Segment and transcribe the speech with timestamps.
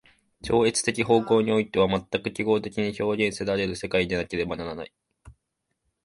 [0.41, 4.91] 超越的方向においては全く記号的に表現せられる世界でなければならない。